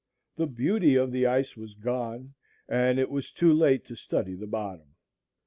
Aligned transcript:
The 0.35 0.47
beauty 0.47 0.95
of 0.95 1.11
the 1.11 1.27
ice 1.27 1.55
was 1.55 1.75
gone, 1.75 2.33
and 2.67 2.97
it 2.97 3.11
was 3.11 3.31
too 3.31 3.53
late 3.53 3.85
to 3.85 3.95
study 3.95 4.33
the 4.33 4.47
bottom. 4.47 4.95